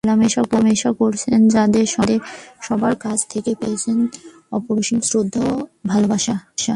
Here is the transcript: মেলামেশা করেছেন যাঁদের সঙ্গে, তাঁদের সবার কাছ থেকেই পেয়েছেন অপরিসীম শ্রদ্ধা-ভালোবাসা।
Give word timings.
মেলামেশা 0.05 0.93
করেছেন 0.93 1.47
যাঁদের 1.47 1.85
সঙ্গে, 1.85 2.19
তাঁদের 2.21 2.61
সবার 2.61 2.95
কাছ 2.95 3.27
থেকেই 3.27 3.55
পেয়েছেন 3.55 4.07
অপরিসীম 4.51 4.99
শ্রদ্ধা-ভালোবাসা। 4.99 6.35